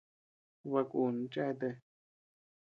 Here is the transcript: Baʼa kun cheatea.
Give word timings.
Baʼa 0.71 0.81
kun 0.91 1.15
cheatea. 1.33 1.73